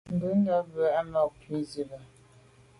Mû’ndə̀ 0.17 0.61
bù 0.71 0.81
à’ 0.99 1.01
mà’ 1.11 1.21
ú 1.27 1.29
cá 1.39 1.47
ú 1.55 1.57
zî 1.69 1.83
bə́. 1.89 2.01